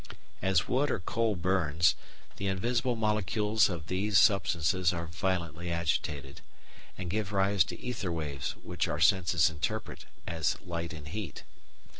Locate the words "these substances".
3.85-4.91